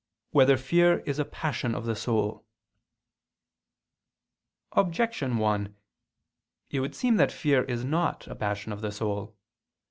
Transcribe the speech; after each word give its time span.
1] 0.31 0.41
Whether 0.41 0.57
Fear 0.57 1.01
Is 1.01 1.19
a 1.19 1.25
Passion 1.25 1.75
of 1.75 1.85
the 1.85 1.95
Soul? 1.95 2.43
Objection 4.71 5.37
1: 5.37 5.75
It 6.71 6.79
would 6.79 6.95
seem 6.95 7.17
that 7.17 7.31
fear 7.31 7.61
is 7.65 7.85
not 7.85 8.25
a 8.25 8.33
passion 8.33 8.71
of 8.71 8.81
the 8.81 8.91
soul. 8.91 9.37